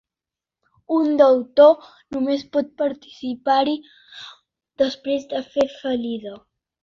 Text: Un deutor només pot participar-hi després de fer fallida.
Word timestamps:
Un 0.93 1.09
deutor 1.21 1.89
només 2.15 2.45
pot 2.55 2.71
participar-hi 2.83 3.77
després 4.83 5.27
de 5.35 5.43
fer 5.57 5.67
fallida. 5.77 6.35